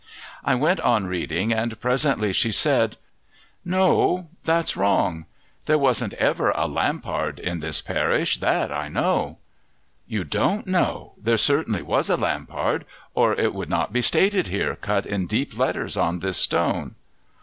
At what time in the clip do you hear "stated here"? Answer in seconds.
14.01-14.75